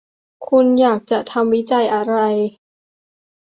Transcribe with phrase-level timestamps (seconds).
[0.47, 2.15] คุณอยากจะทำวิจัยอะไร